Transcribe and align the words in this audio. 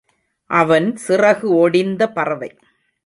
அவன் 0.49 0.87
சிறகு 1.07 1.47
ஒடிந்த 1.61 2.07
பறவை. 2.13 2.51